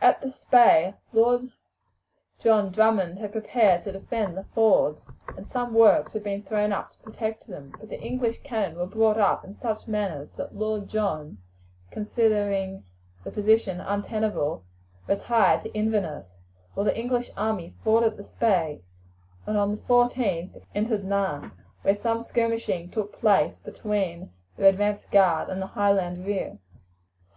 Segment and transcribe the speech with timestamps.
[0.00, 1.48] At the Spey, Lord
[2.40, 6.90] John Drummond had prepared to defend the fords, and some works had been thrown up
[6.90, 10.88] to protect them; but the English cannon were brought up in such numbers that Lord
[10.88, 11.38] John,
[11.92, 12.82] considering
[13.22, 14.64] the position untenable,
[15.06, 16.34] retired to Inverness,
[16.74, 18.80] while the English army forded the Spey,
[19.46, 25.48] and on the 14th entered Nairn, where some skirmishing took place between their advance guard
[25.48, 26.58] and the Highland rear.